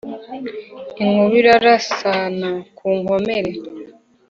Inkuba 1.01 1.33
irarasana 1.41 2.49
ku 2.77 2.87
nkomere. 2.99 3.51